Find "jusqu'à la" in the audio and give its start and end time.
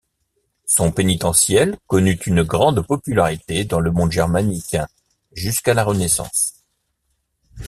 5.33-5.83